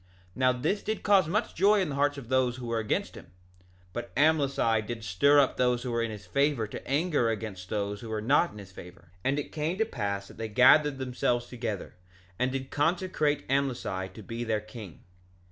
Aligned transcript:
2:8 0.31 0.31
Now 0.35 0.51
this 0.51 0.81
did 0.81 1.03
cause 1.03 1.27
much 1.27 1.53
joy 1.53 1.79
in 1.79 1.89
the 1.89 1.93
hearts 1.93 2.17
of 2.17 2.27
those 2.27 2.55
who 2.57 2.65
were 2.65 2.79
against 2.79 3.13
him; 3.13 3.27
but 3.93 4.11
Amlici 4.17 4.81
did 4.83 5.03
stir 5.03 5.39
up 5.39 5.57
those 5.57 5.83
who 5.83 5.91
were 5.91 6.01
in 6.01 6.09
his 6.09 6.25
favor 6.25 6.65
to 6.65 6.87
anger 6.87 7.29
against 7.29 7.69
those 7.69 8.01
who 8.01 8.09
were 8.09 8.19
not 8.19 8.51
in 8.51 8.57
his 8.57 8.71
favor. 8.71 9.11
2:9 9.17 9.17
And 9.25 9.37
it 9.37 9.51
came 9.51 9.77
to 9.77 9.85
pass 9.85 10.27
that 10.27 10.37
they 10.37 10.49
gathered 10.49 10.97
themselves 10.97 11.45
together, 11.45 11.97
and 12.39 12.51
did 12.51 12.71
consecrate 12.71 13.45
Amlici 13.47 14.09
to 14.15 14.23
be 14.23 14.43
their 14.43 14.59
king. 14.59 15.03